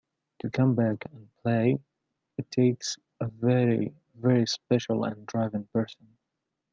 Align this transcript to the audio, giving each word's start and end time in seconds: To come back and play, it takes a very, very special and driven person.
To 0.39 0.49
come 0.49 0.73
back 0.73 1.05
and 1.11 1.29
play, 1.43 1.79
it 2.35 2.49
takes 2.49 2.97
a 3.19 3.27
very, 3.27 3.93
very 4.15 4.47
special 4.47 5.03
and 5.03 5.27
driven 5.27 5.65
person. 5.71 6.17